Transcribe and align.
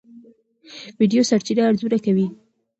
ویډیو 0.99 1.21
سرچینه 1.29 1.61
ارزونه 1.69 1.97
کوي. 2.05 2.27